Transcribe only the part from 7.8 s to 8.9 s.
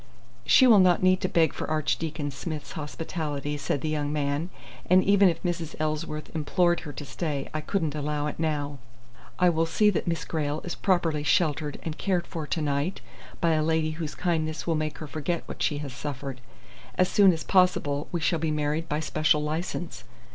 allow it now.